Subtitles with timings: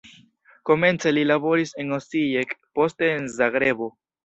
[0.69, 3.95] Komence li laboris en Osijek, poste en Zagrebo.